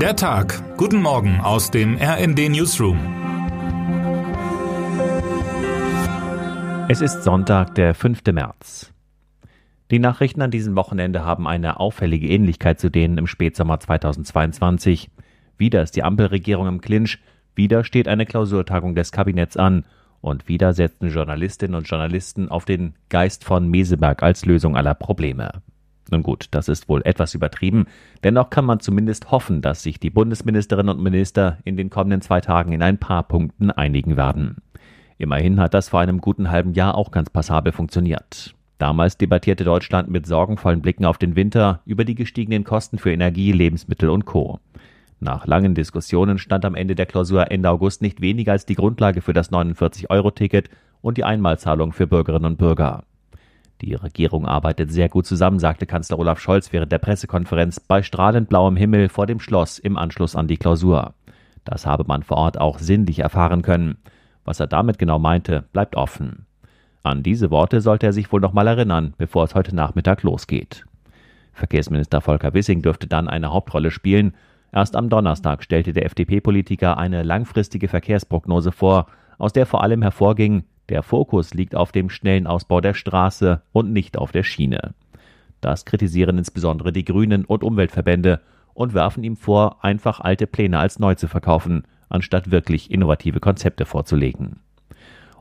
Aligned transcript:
Der 0.00 0.14
Tag. 0.14 0.76
Guten 0.76 1.00
Morgen 1.00 1.40
aus 1.40 1.70
dem 1.70 1.96
RND 1.96 2.50
Newsroom. 2.50 2.98
Es 6.90 7.00
ist 7.00 7.24
Sonntag, 7.24 7.74
der 7.76 7.94
5. 7.94 8.20
März. 8.30 8.92
Die 9.90 9.98
Nachrichten 9.98 10.42
an 10.42 10.50
diesem 10.50 10.76
Wochenende 10.76 11.24
haben 11.24 11.48
eine 11.48 11.80
auffällige 11.80 12.28
Ähnlichkeit 12.28 12.78
zu 12.78 12.90
denen 12.90 13.16
im 13.16 13.26
Spätsommer 13.26 13.80
2022. 13.80 15.10
Wieder 15.56 15.82
ist 15.82 15.96
die 15.96 16.02
Ampelregierung 16.02 16.68
im 16.68 16.82
Clinch, 16.82 17.18
wieder 17.54 17.82
steht 17.82 18.06
eine 18.06 18.26
Klausurtagung 18.26 18.94
des 18.94 19.12
Kabinetts 19.12 19.56
an 19.56 19.86
und 20.20 20.46
wieder 20.46 20.74
setzen 20.74 21.08
Journalistinnen 21.08 21.74
und 21.74 21.88
Journalisten 21.88 22.50
auf 22.50 22.66
den 22.66 22.96
Geist 23.08 23.44
von 23.44 23.66
Meseberg 23.68 24.22
als 24.22 24.44
Lösung 24.44 24.76
aller 24.76 24.94
Probleme. 24.94 25.62
Nun 26.10 26.22
gut, 26.22 26.46
das 26.52 26.68
ist 26.68 26.88
wohl 26.88 27.02
etwas 27.04 27.34
übertrieben, 27.34 27.86
dennoch 28.22 28.50
kann 28.50 28.64
man 28.64 28.80
zumindest 28.80 29.30
hoffen, 29.30 29.60
dass 29.60 29.82
sich 29.82 29.98
die 29.98 30.10
Bundesministerinnen 30.10 30.96
und 30.96 31.02
Minister 31.02 31.58
in 31.64 31.76
den 31.76 31.90
kommenden 31.90 32.20
zwei 32.20 32.40
Tagen 32.40 32.72
in 32.72 32.82
ein 32.82 32.98
paar 32.98 33.24
Punkten 33.24 33.70
einigen 33.70 34.16
werden. 34.16 34.58
Immerhin 35.18 35.58
hat 35.60 35.74
das 35.74 35.88
vor 35.88 36.00
einem 36.00 36.20
guten 36.20 36.50
halben 36.50 36.74
Jahr 36.74 36.94
auch 36.94 37.10
ganz 37.10 37.30
passabel 37.30 37.72
funktioniert. 37.72 38.54
Damals 38.78 39.16
debattierte 39.16 39.64
Deutschland 39.64 40.10
mit 40.10 40.26
sorgenvollen 40.26 40.82
Blicken 40.82 41.06
auf 41.06 41.16
den 41.16 41.34
Winter 41.34 41.80
über 41.86 42.04
die 42.04 42.14
gestiegenen 42.14 42.64
Kosten 42.64 42.98
für 42.98 43.10
Energie, 43.10 43.52
Lebensmittel 43.52 44.10
und 44.10 44.26
Co. 44.26 44.60
Nach 45.18 45.46
langen 45.46 45.74
Diskussionen 45.74 46.38
stand 46.38 46.66
am 46.66 46.74
Ende 46.74 46.94
der 46.94 47.06
Klausur 47.06 47.50
Ende 47.50 47.70
August 47.70 48.02
nicht 48.02 48.20
weniger 48.20 48.52
als 48.52 48.66
die 48.66 48.74
Grundlage 48.74 49.22
für 49.22 49.32
das 49.32 49.50
49-Euro-Ticket 49.50 50.68
und 51.00 51.16
die 51.16 51.24
Einmalzahlung 51.24 51.92
für 51.92 52.06
Bürgerinnen 52.06 52.44
und 52.44 52.58
Bürger. 52.58 53.04
Die 53.82 53.94
Regierung 53.94 54.46
arbeitet 54.46 54.90
sehr 54.90 55.10
gut 55.10 55.26
zusammen, 55.26 55.58
sagte 55.58 55.86
Kanzler 55.86 56.18
Olaf 56.18 56.40
Scholz 56.40 56.72
während 56.72 56.90
der 56.90 56.98
Pressekonferenz 56.98 57.78
bei 57.78 58.02
strahlend 58.02 58.48
blauem 58.48 58.76
Himmel 58.76 59.10
vor 59.10 59.26
dem 59.26 59.38
Schloss 59.38 59.78
im 59.78 59.98
Anschluss 59.98 60.34
an 60.34 60.48
die 60.48 60.56
Klausur. 60.56 61.14
Das 61.64 61.84
habe 61.84 62.04
man 62.06 62.22
vor 62.22 62.38
Ort 62.38 62.58
auch 62.58 62.78
sinnlich 62.78 63.18
erfahren 63.18 63.60
können. 63.60 63.98
Was 64.44 64.60
er 64.60 64.66
damit 64.66 64.98
genau 64.98 65.18
meinte, 65.18 65.64
bleibt 65.72 65.96
offen. 65.96 66.46
An 67.02 67.22
diese 67.22 67.50
Worte 67.50 67.80
sollte 67.80 68.06
er 68.06 68.12
sich 68.12 68.32
wohl 68.32 68.40
noch 68.40 68.52
mal 68.52 68.66
erinnern, 68.66 69.14
bevor 69.18 69.44
es 69.44 69.54
heute 69.54 69.74
Nachmittag 69.74 70.22
losgeht. 70.22 70.86
Verkehrsminister 71.52 72.20
Volker 72.20 72.54
Wissing 72.54 72.82
dürfte 72.82 73.06
dann 73.06 73.28
eine 73.28 73.52
Hauptrolle 73.52 73.90
spielen. 73.90 74.34
Erst 74.72 74.96
am 74.96 75.08
Donnerstag 75.08 75.62
stellte 75.62 75.92
der 75.92 76.06
FDP-Politiker 76.06 76.96
eine 76.96 77.22
langfristige 77.22 77.88
Verkehrsprognose 77.88 78.72
vor, 78.72 79.06
aus 79.38 79.52
der 79.52 79.66
vor 79.66 79.82
allem 79.82 80.02
hervorging, 80.02 80.64
der 80.88 81.02
Fokus 81.02 81.54
liegt 81.54 81.74
auf 81.74 81.92
dem 81.92 82.10
schnellen 82.10 82.46
Ausbau 82.46 82.80
der 82.80 82.94
Straße 82.94 83.62
und 83.72 83.92
nicht 83.92 84.16
auf 84.16 84.32
der 84.32 84.42
Schiene. 84.42 84.94
Das 85.60 85.84
kritisieren 85.84 86.38
insbesondere 86.38 86.92
die 86.92 87.04
Grünen 87.04 87.44
und 87.44 87.64
Umweltverbände 87.64 88.40
und 88.74 88.94
werfen 88.94 89.24
ihm 89.24 89.36
vor, 89.36 89.84
einfach 89.84 90.20
alte 90.20 90.46
Pläne 90.46 90.78
als 90.78 90.98
neu 90.98 91.14
zu 91.14 91.28
verkaufen, 91.28 91.84
anstatt 92.08 92.50
wirklich 92.50 92.90
innovative 92.90 93.40
Konzepte 93.40 93.84
vorzulegen. 93.84 94.60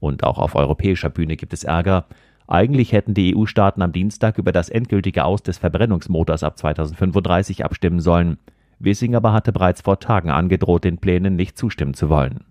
Und 0.00 0.24
auch 0.24 0.38
auf 0.38 0.54
europäischer 0.54 1.10
Bühne 1.10 1.36
gibt 1.36 1.52
es 1.52 1.64
Ärger. 1.64 2.06
Eigentlich 2.46 2.92
hätten 2.92 3.14
die 3.14 3.36
EU-Staaten 3.36 3.82
am 3.82 3.92
Dienstag 3.92 4.38
über 4.38 4.52
das 4.52 4.68
endgültige 4.68 5.24
Aus 5.24 5.42
des 5.42 5.58
Verbrennungsmotors 5.58 6.44
ab 6.44 6.56
2035 6.56 7.64
abstimmen 7.64 8.00
sollen. 8.00 8.38
Wissing 8.78 9.16
aber 9.16 9.32
hatte 9.32 9.52
bereits 9.52 9.80
vor 9.80 9.98
Tagen 9.98 10.30
angedroht, 10.30 10.84
den 10.84 10.98
Plänen 10.98 11.34
nicht 11.34 11.58
zustimmen 11.58 11.94
zu 11.94 12.08
wollen. 12.08 12.44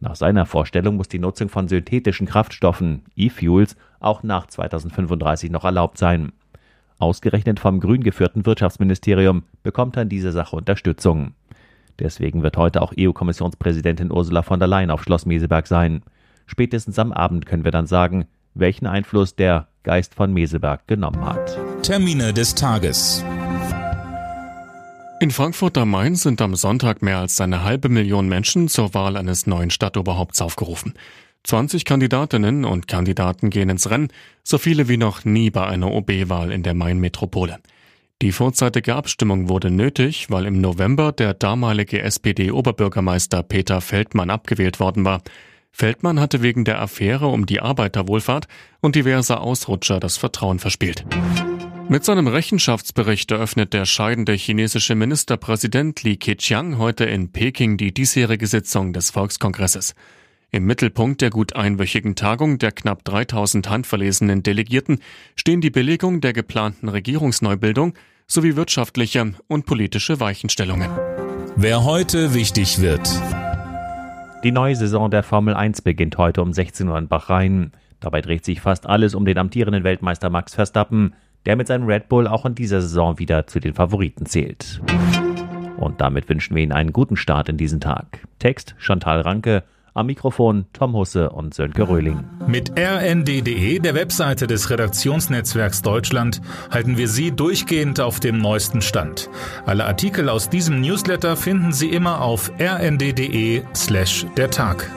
Nach 0.00 0.14
seiner 0.14 0.46
Vorstellung 0.46 0.96
muss 0.96 1.08
die 1.08 1.18
Nutzung 1.18 1.48
von 1.48 1.68
synthetischen 1.68 2.26
Kraftstoffen, 2.26 3.02
E-Fuels, 3.16 3.76
auch 3.98 4.22
nach 4.22 4.46
2035 4.46 5.50
noch 5.50 5.64
erlaubt 5.64 5.98
sein. 5.98 6.32
Ausgerechnet 6.98 7.60
vom 7.60 7.80
grün 7.80 8.02
geführten 8.02 8.46
Wirtschaftsministerium 8.46 9.44
bekommt 9.62 9.96
in 9.96 10.08
dieser 10.08 10.32
Sache 10.32 10.56
Unterstützung. 10.56 11.32
Deswegen 11.98 12.42
wird 12.42 12.56
heute 12.56 12.82
auch 12.82 12.92
EU-Kommissionspräsidentin 12.98 14.12
Ursula 14.12 14.42
von 14.42 14.58
der 14.58 14.68
Leyen 14.68 14.90
auf 14.90 15.02
Schloss 15.02 15.24
Meseberg 15.24 15.66
sein. 15.66 16.02
Spätestens 16.46 16.98
am 16.98 17.12
Abend 17.12 17.46
können 17.46 17.64
wir 17.64 17.70
dann 17.70 17.86
sagen, 17.86 18.26
welchen 18.54 18.86
Einfluss 18.86 19.34
der 19.34 19.68
Geist 19.82 20.14
von 20.14 20.32
Meseberg 20.32 20.86
genommen 20.86 21.24
hat. 21.24 21.58
Termine 21.82 22.32
des 22.32 22.54
Tages. 22.54 23.24
In 25.18 25.30
Frankfurt 25.30 25.78
am 25.78 25.90
Main 25.90 26.14
sind 26.14 26.42
am 26.42 26.54
Sonntag 26.54 27.00
mehr 27.00 27.18
als 27.18 27.40
eine 27.40 27.64
halbe 27.64 27.88
Million 27.88 28.28
Menschen 28.28 28.68
zur 28.68 28.92
Wahl 28.92 29.16
eines 29.16 29.46
neuen 29.46 29.70
Stadtoberhaupts 29.70 30.42
aufgerufen. 30.42 30.92
20 31.44 31.86
Kandidatinnen 31.86 32.66
und 32.66 32.86
Kandidaten 32.86 33.48
gehen 33.48 33.70
ins 33.70 33.88
Rennen, 33.88 34.08
so 34.44 34.58
viele 34.58 34.88
wie 34.88 34.98
noch 34.98 35.24
nie 35.24 35.48
bei 35.48 35.66
einer 35.66 35.90
OB-Wahl 35.90 36.52
in 36.52 36.62
der 36.62 36.74
Main-Metropole. 36.74 37.58
Die 38.20 38.30
vorzeitige 38.30 38.94
Abstimmung 38.94 39.48
wurde 39.48 39.70
nötig, 39.70 40.30
weil 40.30 40.44
im 40.44 40.60
November 40.60 41.12
der 41.12 41.32
damalige 41.32 42.02
SPD-Oberbürgermeister 42.02 43.42
Peter 43.42 43.80
Feldmann 43.80 44.28
abgewählt 44.28 44.80
worden 44.80 45.06
war. 45.06 45.22
Feldmann 45.72 46.20
hatte 46.20 46.42
wegen 46.42 46.64
der 46.64 46.80
Affäre 46.80 47.28
um 47.28 47.46
die 47.46 47.60
Arbeiterwohlfahrt 47.60 48.48
und 48.80 48.96
diverser 48.96 49.40
Ausrutscher 49.40 49.98
das 49.98 50.18
Vertrauen 50.18 50.58
verspielt. 50.58 51.06
Mit 51.88 52.04
seinem 52.04 52.26
Rechenschaftsbericht 52.26 53.30
eröffnet 53.30 53.72
der 53.72 53.84
scheidende 53.84 54.32
chinesische 54.32 54.96
Ministerpräsident 54.96 56.02
Li 56.02 56.16
Keqiang 56.16 56.78
heute 56.78 57.04
in 57.04 57.30
Peking 57.30 57.76
die 57.76 57.94
diesjährige 57.94 58.48
Sitzung 58.48 58.92
des 58.92 59.10
Volkskongresses. 59.10 59.94
Im 60.50 60.64
Mittelpunkt 60.64 61.20
der 61.20 61.30
gut 61.30 61.54
einwöchigen 61.54 62.16
Tagung 62.16 62.58
der 62.58 62.72
knapp 62.72 63.04
3000 63.04 63.70
handverlesenen 63.70 64.42
Delegierten 64.42 64.98
stehen 65.36 65.60
die 65.60 65.70
Billigung 65.70 66.20
der 66.20 66.32
geplanten 66.32 66.88
Regierungsneubildung 66.88 67.94
sowie 68.26 68.56
wirtschaftliche 68.56 69.34
und 69.46 69.66
politische 69.66 70.18
Weichenstellungen. 70.18 70.90
Wer 71.54 71.84
heute 71.84 72.34
wichtig 72.34 72.80
wird. 72.80 73.08
Die 74.42 74.52
neue 74.52 74.74
Saison 74.74 75.08
der 75.08 75.22
Formel 75.22 75.54
1 75.54 75.82
beginnt 75.82 76.18
heute 76.18 76.42
um 76.42 76.52
16 76.52 76.88
Uhr 76.88 76.98
in 76.98 77.06
Bahrain. 77.06 77.70
Dabei 78.00 78.22
dreht 78.22 78.44
sich 78.44 78.60
fast 78.60 78.86
alles 78.86 79.14
um 79.14 79.24
den 79.24 79.38
amtierenden 79.38 79.84
Weltmeister 79.84 80.30
Max 80.30 80.54
Verstappen, 80.54 81.14
der 81.46 81.56
mit 81.56 81.68
seinem 81.68 81.86
Red 81.86 82.08
Bull 82.08 82.26
auch 82.26 82.44
in 82.44 82.54
dieser 82.54 82.80
Saison 82.82 83.18
wieder 83.18 83.46
zu 83.46 83.60
den 83.60 83.74
Favoriten 83.74 84.26
zählt. 84.26 84.80
Und 85.76 86.00
damit 86.00 86.28
wünschen 86.28 86.54
wir 86.56 86.62
Ihnen 86.62 86.72
einen 86.72 86.92
guten 86.92 87.16
Start 87.16 87.48
in 87.48 87.56
diesen 87.56 87.80
Tag. 87.80 88.20
Text 88.38 88.74
Chantal 88.78 89.20
Ranke, 89.20 89.62
am 89.94 90.06
Mikrofon 90.06 90.66
Tom 90.74 90.94
Husse 90.94 91.30
und 91.30 91.54
Sönke 91.54 91.88
Röhling. 91.88 92.22
Mit 92.46 92.78
rnd.de, 92.78 93.78
der 93.78 93.94
Webseite 93.94 94.46
des 94.46 94.68
Redaktionsnetzwerks 94.68 95.80
Deutschland, 95.80 96.42
halten 96.70 96.98
wir 96.98 97.08
Sie 97.08 97.32
durchgehend 97.32 98.00
auf 98.00 98.20
dem 98.20 98.38
neuesten 98.38 98.82
Stand. 98.82 99.30
Alle 99.64 99.86
Artikel 99.86 100.28
aus 100.28 100.50
diesem 100.50 100.80
Newsletter 100.82 101.36
finden 101.36 101.72
Sie 101.72 101.88
immer 101.88 102.20
auf 102.20 102.52
rnd.de 102.60 103.62
slash 103.74 104.26
der 104.36 104.50
Tag. 104.50 104.90